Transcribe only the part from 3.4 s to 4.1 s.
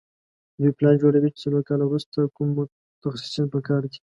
په کار دي.